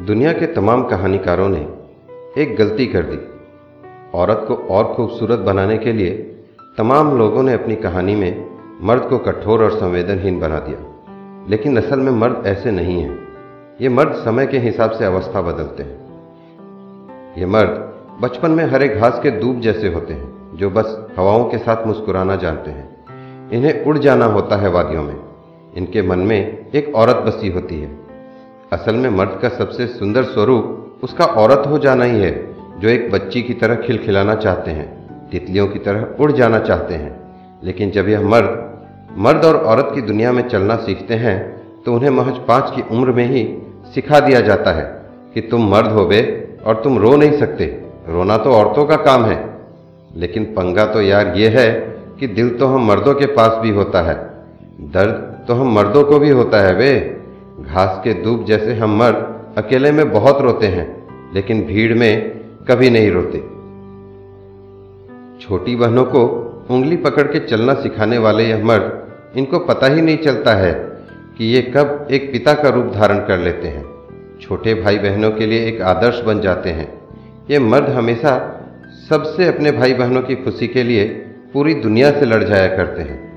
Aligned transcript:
दुनिया 0.00 0.32
के 0.32 0.46
तमाम 0.46 0.84
कहानीकारों 0.84 1.48
ने 1.48 1.68
एक 2.42 2.56
गलती 2.56 2.86
कर 2.86 3.02
दी। 3.02 3.18
औरत 4.14 4.44
को 4.48 4.54
और 4.54 4.94
खूबसूरत 4.94 5.38
बनाने 5.38 5.78
के 5.78 5.92
लिए 5.92 6.12
तमाम 6.78 7.18
लोगों 7.18 7.42
ने 7.42 7.52
अपनी 7.52 7.76
कहानी 7.76 8.14
में 8.14 8.50
मर्द 8.82 9.02
को 9.02 9.18
कठोर 9.18 9.64
और 9.64 9.70
संवेदनहीन 9.70 10.40
बना 10.40 10.58
दिया। 10.58 11.04
लेकिन 11.48 11.76
असल 11.76 12.00
में 12.00 12.12
मर्द 12.12 12.42
ऐसे 12.46 12.70
नहीं 12.70 13.02
हैं। 13.02 13.28
ये 13.80 13.88
मर्द 13.88 14.12
समय 14.12 14.46
के 14.46 14.58
हिसाब 14.58 14.90
से 14.90 15.04
अवस्था 15.04 15.42
बदलते 15.42 15.82
हैं। 15.82 15.98
ये 17.38 17.46
मर्द 17.46 17.94
बचपन 18.22 18.50
में 18.50 18.64
हरे 18.64 18.88
घास 18.88 19.20
के 19.22 19.30
दूब 19.30 19.60
जैसे 19.60 19.88
होते 19.88 20.14
हैं, 20.14 20.56
जो 20.56 20.70
बस 20.70 21.06
हवाओं 21.18 21.44
के 21.44 21.58
साथ 21.58 21.86
मुस्कुराना 21.86 22.36
जानते 22.36 22.70
हैं। 22.70 23.04
इन्हें 23.50 23.84
उड़ 23.84 23.98
जाना 23.98 24.24
होता 24.24 24.56
है 24.56 24.70
वादियों 24.70 25.02
में। 25.02 25.16
इनके 25.76 26.02
मन 26.02 26.18
में 26.18 26.70
एक 26.74 26.94
औरत 26.94 27.16
बसी 27.16 27.48
होती 27.48 27.80
है। 27.80 28.03
असल 28.74 28.94
में 28.94 29.08
मर्द 29.10 29.38
का 29.42 29.48
सबसे 29.48 29.86
सुंदर 29.88 30.22
स्वरूप 30.24 31.00
उसका 31.02 31.24
औरत 31.40 31.66
हो 31.66 31.78
जाना 31.78 32.04
ही 32.04 32.20
है, 32.20 32.30
जो 32.80 32.88
एक 32.88 33.10
बच्ची 33.10 33.42
की 33.42 33.54
तरह 33.54 33.74
खिलखिलाना 33.76 34.34
चाहते 34.34 34.70
हैं, 34.70 34.86
तितलियों 35.30 35.66
की 35.66 35.78
तरह 35.78 36.22
उड़ 36.22 36.30
जाना 36.32 36.58
चाहते 36.60 36.94
हैं। 36.94 37.12
लेकिन 37.64 37.90
जब 37.90 38.08
यह 38.08 38.26
मर्द 38.28 38.62
मर्द 39.18 39.44
और 39.44 39.56
औरत 39.64 39.90
की 39.94 40.02
दुनिया 40.02 40.32
में 40.32 40.42
चलना 40.48 40.76
सीखते 40.76 41.14
हैं 41.16 41.36
तो 41.84 41.94
उन्हें 41.94 42.10
महज 42.10 42.38
पाँच 42.48 42.72
की 42.76 42.82
उम्र 42.90 43.12
में 43.12 43.24
ही 43.26 43.42
सिखा 43.94 44.20
दिया 44.20 44.40
जाता 44.40 44.72
है 44.72 44.84
कि 45.34 45.40
तुम 45.40 45.68
मर्द 45.70 45.90
हो 45.90 46.04
बे 46.06 46.20
और 46.66 46.80
तुम 46.84 46.98
रो 46.98 47.14
नहीं 47.16 47.38
सकते। 47.38 47.64
रोना 48.08 48.36
तो 48.36 48.52
औरतों 48.52 48.84
का 48.84 48.96
काम 49.04 49.24
है। 49.24 49.38
लेकिन 50.16 50.44
पंगा 50.52 50.84
तो 50.86 51.02
यार 51.02 51.32
ये 51.36 51.48
है 51.50 51.70
कि 52.20 52.26
दिल 52.28 52.50
तो 52.50 52.66
हम 52.66 52.86
मर्दों 52.86 53.14
के 53.14 53.26
पास 53.34 53.58
भी 53.62 53.70
होता 53.70 54.02
है, 54.02 54.14
दर्द 54.90 55.44
तो 55.48 55.54
हम 55.54 55.74
मर्दों 55.74 56.04
को 56.04 56.18
भी 56.18 56.30
होता 56.30 56.60
है 56.60 56.74
वे। 56.74 56.92
घास 57.60 58.00
के 58.04 58.14
दूब 58.14 58.44
जैसे 58.44 58.74
हम 58.74 58.98
मर्द 58.98 59.54
अकेले 59.58 59.92
में 59.92 60.12
बहुत 60.12 60.40
रोते 60.40 60.66
हैं, 60.66 61.06
लेकिन 61.34 61.64
भीड़ 61.64 61.94
में 61.94 62.40
कभी 62.68 62.90
नहीं 62.90 63.10
रोते। 63.10 63.38
छोटी 65.40 65.76
बहनों 65.76 66.04
को 66.04 66.24
उंगली 66.70 66.96
पकड़ 66.96 67.22
के 67.22 67.38
चलना 67.38 67.74
सिखाने 67.74 68.18
वाले 68.18 68.44
यह 68.44 68.64
मर्द 68.64 69.12
इनको 69.36 69.58
पता 69.58 69.86
ही 69.86 70.00
नहीं 70.00 70.16
चलता 70.16 70.54
है 70.54 70.72
कि 71.38 71.44
ये 71.44 71.62
कब 71.62 72.08
एक 72.10 72.32
पिता 72.32 72.54
का 72.54 72.68
रूप 72.68 72.86
धारण 72.86 73.18
कर 73.18 73.38
लेते 73.38 73.68
हैं। 73.68 73.84
छोटे 74.40 74.74
भाई 74.74 74.98
बहनों 74.98 75.30
के 75.30 75.46
लिए 75.46 75.66
एक 75.66 75.82
आदर्श 75.82 76.20
बन 76.20 76.40
जाते 76.40 76.70
हैं। 76.70 77.00
ये 77.50 77.58
मर्द 77.58 77.84
हमेशा 77.84 78.60
सबसे 79.08 79.46
अपने 79.46 79.70
भाई 79.70 79.94
बहनों 79.94 80.22
की 80.22 80.34
खुशी 80.34 80.68
के 80.68 80.82
लिए 80.82 81.04
पूरी 81.52 81.74
दुनिया 81.74 82.10
से 82.10 82.26
लड़ 82.26 82.44
जाया 82.44 82.76
करते 82.76 83.02
हैं। 83.02 83.32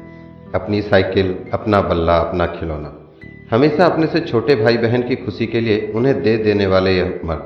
अपनी 0.55 0.81
साइकिल, 0.81 1.35
अपना 1.53 1.81
बल्ला, 1.81 2.17
अपना 2.17 2.45
खिलौना। 2.45 3.06
हमेशा 3.47 3.85
अपने 3.85 4.07
से 4.07 4.19
छोटे 4.19 4.55
भाई 4.55 4.77
बहन 4.77 5.01
की 5.01 5.15
खुशी 5.15 5.45
के 5.47 5.59
लिए 5.59 5.91
उन्हें 5.95 6.21
दे 6.23 6.35
देने 6.37 6.65
वाले 6.67 6.91
यह 6.91 7.19
मर्द, 7.25 7.43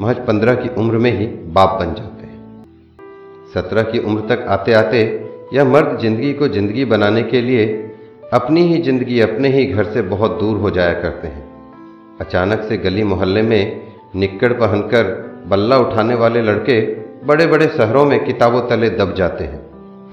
महज 0.00 0.16
पंद्रह 0.26 0.54
की 0.54 0.68
उम्र 0.76 0.98
में 0.98 1.10
ही 1.18 1.26
बाप 1.26 1.78
बन 1.80 1.92
जाते 1.94 2.26
हैं। 2.26 3.52
सत्रह 3.54 3.82
की 3.82 3.98
उम्र 4.00 4.26
तक 4.28 4.44
आते 4.48 4.72
आते 4.72 5.02
यह 5.54 5.64
मर्द 5.64 5.98
ज़िंदगी 6.00 6.32
को 6.32 6.48
ज़िंदगी 6.48 6.84
बनाने 6.84 7.22
के 7.24 7.40
लिए 7.40 7.66
अपनी 8.32 8.62
ही 8.62 8.80
ज़िंदगी 8.82 9.20
अपने 9.20 9.48
ही 9.48 9.64
घर 9.66 9.92
से 9.92 10.02
बहुत 10.04 10.38
दूर 10.40 10.56
हो 10.56 10.70
जाया 10.70 11.00
करते 11.02 11.28
हैं। 11.28 11.44
अचानक 12.20 12.66
से 12.68 12.76
गली 12.78 13.04
मोहल्ले 13.04 13.42
में 13.42 13.82
निक्कड़ 14.16 14.52
पहनकर 14.54 15.14
बल्ला 15.48 15.78
उठाने 15.78 16.14
वाले 16.14 16.42
लड़के 16.42 16.80
बड़े 17.26 17.46
बड़े 17.46 17.66
शहरों 17.68 18.04
में 18.04 18.18
किताबों 18.24 18.60
तले 18.68 18.90
दब 18.90 19.14
जाते 19.14 19.44
हैं। 19.44 19.64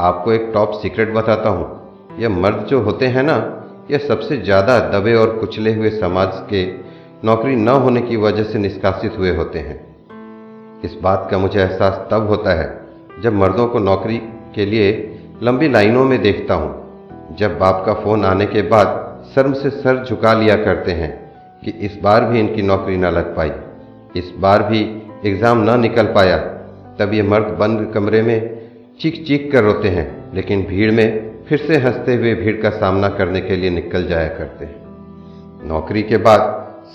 आपको 0.01 0.31
एक 0.31 0.49
टॉप 0.53 0.79
सीक्रेट 0.81 1.13
बताता 1.13 1.49
हूँ, 1.49 1.67
यह 2.19 2.29
मर्द 2.31 2.65
जो 2.69 2.81
होते 2.81 3.07
हैं 3.07 3.23
ना 3.23 3.39
यह 3.91 3.97
सबसे 3.97 4.37
ज़्यादा 4.37 4.77
दबे 4.89 5.13
और 5.13 5.35
कुचले 5.37 5.73
हुए 5.73 5.89
समाज 5.89 6.33
के 6.49 6.65
नौकरी 7.23 7.55
न 7.55 7.69
होने 7.77 8.01
की 8.01 8.17
वजह 8.17 8.43
से 8.43 8.59
निष्कासित 8.59 9.17
हुए 9.17 9.35
होते 9.35 9.59
हैं। 9.59 9.79
इस 10.83 10.95
बात 11.01 11.27
का 11.31 11.37
मुझे 11.37 11.59
एहसास 11.59 12.07
तब 12.11 12.27
होता 12.27 12.53
है 12.53 12.67
जब 13.23 13.33
मर्दों 13.33 13.67
को 13.67 13.79
नौकरी 13.79 14.17
के 14.55 14.65
लिए 14.65 14.91
लंबी 15.43 15.67
लाइनों 15.69 16.05
में 16.05 16.21
देखता 16.21 16.53
हूँ, 16.53 17.35
जब 17.37 17.57
बाप 17.59 17.83
का 17.85 17.93
फ़ोन 17.93 18.25
आने 18.25 18.45
के 18.45 18.61
बाद 18.69 19.01
शर्म 19.35 19.53
से 19.53 19.69
सर 19.71 20.03
झुका 20.05 20.33
लिया 20.33 20.55
करते 20.55 20.91
हैं 20.91 21.11
कि 21.63 21.71
इस 21.85 21.97
बार 22.03 22.25
भी 22.25 22.39
इनकी 22.39 22.61
नौकरी 22.61 22.97
ना 22.97 23.09
लग 23.09 23.35
पाई। 23.35 23.51
इस 24.15 24.31
बार 24.37 24.63
भी 24.63 24.81
एग्ज़ाम 25.25 25.57
ना 25.59 25.75
निकल 25.77 26.05
पाया, 26.13 26.37
तब 26.99 27.13
ये 27.13 27.23
मर्द 27.23 27.55
बंद 27.59 27.91
कमरे 27.93 28.21
में 28.21 28.39
चीख 29.01 29.23
चीख 29.27 29.51
कर 29.51 29.63
रोते 29.63 29.89
हैं, 29.89 30.07
लेकिन 30.33 30.63
भीड़ 30.63 30.91
में 30.91 31.42
फिर 31.53 31.65
से 31.67 31.77
हँसते 31.77 32.15
हुए 32.15 32.33
भीड़ 32.33 32.61
का 32.61 32.69
सामना 32.69 33.09
करने 33.09 33.41
के 33.41 33.55
लिए 33.55 33.69
निकल 33.69 34.07
जाया 34.07 34.27
करते 34.27 34.67
नौकरी 35.67 36.03
के 36.03 36.17
बाद 36.17 36.39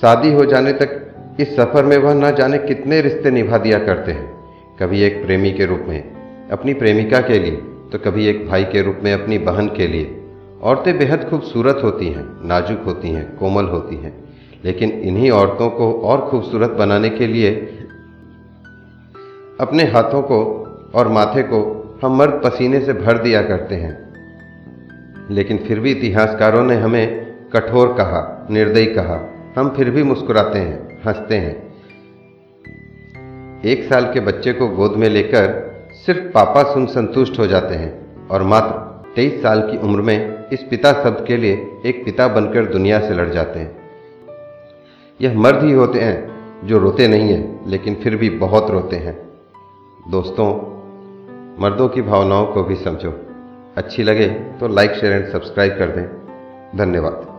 शादी 0.01 0.33
हो 0.33 0.45
जाने 0.45 0.73
तक 0.73 1.13
इस 1.41 1.57
सफ़र 1.57 1.85
में 1.85 1.97
वह 1.99 2.15
न 2.15 2.35
जाने 2.37 2.59
कितने 2.59 3.01
रिश्ते 3.01 3.31
निभा 3.31 3.59
दिया 3.59 3.79
करते 3.79 4.13
हैं। 4.13 4.33
कभी 4.79 5.03
एक 5.03 5.25
प्रेमी 5.25 5.53
के 5.53 5.67
रूप 5.67 5.85
में, 5.89 6.03
अपनी 6.51 6.75
प्रेमिका 6.75 7.21
के 7.21 7.39
लिए 7.39 7.57
तो 7.93 7.99
कभी 7.99 8.27
एक 8.27 8.49
भाई 8.49 8.65
के 8.65 8.83
रूप 8.83 8.99
में, 9.05 9.13
अपनी 9.13 9.39
बहन 9.39 9.69
के 9.69 9.87
लिए। 9.87 10.25
औरतें 10.63 10.99
बेहद 10.99 11.29
खूबसूरत 11.31 11.81
होती 11.83 12.09
हैं, 12.09 12.49
नाजुक 12.49 12.83
होती 12.83 13.11
हैं, 13.11 13.37
कोमल 13.37 13.65
होती 13.65 13.97
हैं। 13.97 14.25
लेकिन 14.65 14.91
इन्हीं 14.91 15.31
औरतों 15.31 15.71
को 15.71 15.93
और 15.93 16.29
खूबसूरत 16.31 16.71
बनाने 16.71 17.09
के 17.09 17.27
लिए 17.27 17.51
अपने 19.61 19.85
हाथों 19.85 20.23
को 20.23 20.43
और 20.95 21.09
माथे 21.09 21.43
को 21.43 21.61
हम 22.03 22.17
मर्द 22.17 22.41
पसीने 22.45 22.81
से 22.81 22.93
भर 22.93 23.19
दिया 23.19 23.43
करते 23.43 23.75
हैं। 23.75 24.08
लेकिन 25.31 25.59
फिर 25.59 25.81
भी 25.81 25.91
इतिहासकारों 25.91 26.65
ने 26.65 26.75
हमें 26.75 27.35
कठोर 27.53 27.89
कहा, 27.89 28.49
निर्दयी 28.51 28.87
कहा। 28.87 29.35
हम 29.57 29.69
फिर 29.69 29.91
भी 29.91 30.03
मुस्कुराते 30.03 30.59
हैं, 30.59 31.03
हँसते 31.07 31.35
हैं। 31.35 31.69
एक 33.65 33.85
साल 33.85 34.05
के 34.15 34.21
बच्चे 34.21 34.53
को 34.53 34.69
गोद 34.69 34.93
में 34.97 35.09
लेकर 35.09 35.69
सिर्फ़ 36.07 36.21
पापा 36.21 36.63
सुन 36.63 36.87
संतुष्ट 36.87 37.39
हो 37.39 37.47
जाते 37.47 37.75
हैं 37.75 38.27
और 38.29 38.43
मात्र 38.43 38.89
तेईस 39.17 39.43
साल 39.43 39.71
की 39.71 39.79
उम्र 39.79 40.01
में 40.01 40.49
इस 40.53 40.63
पिता 40.63 40.93
शब्द 40.93 41.25
के 41.27 41.37
लिए 41.37 41.67
एक 41.87 42.05
पिता 42.05 42.29
बनकर 42.29 42.65
दुनिया 42.65 43.01
से 43.01 43.15
लड़ 43.15 43.29
जाते 43.29 43.59
हैं। 43.59 43.77
यह 45.21 45.39
मर्द 45.39 45.65
ही 45.65 45.73
होते 45.73 46.01
हैं 46.01 46.39
जो 46.65 46.79
रोते 46.79 47.09
नहीं 47.09 47.33
हैं, 47.33 47.71
लेकिन 47.71 47.95
फिर 47.95 48.17
भी 48.17 48.31
बहुत 48.31 48.71
रोते 48.71 48.97
हैं। 48.97 49.29
दोस्तों, 50.11 50.55
मर्दों 51.63 51.89
की 51.89 52.03
भावनाओं 52.03 52.47
को 52.47 52.63
भी 52.63 52.75
समझो। 52.77 53.28
अच्छी 53.79 54.03
लगे 54.03 54.29
तो 54.61 54.69
लाइक 54.69 54.95
शेयर 54.95 55.13
एंड 55.13 55.33
सब्सक्राइब 55.33 55.79
कर 55.79 55.89
दें। 55.89 56.79
धन्यवाद। 56.79 57.38